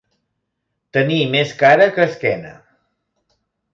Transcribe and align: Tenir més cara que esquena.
Tenir 0.97 1.19
més 1.35 1.53
cara 1.61 1.87
que 1.99 2.07
esquena. 2.09 2.55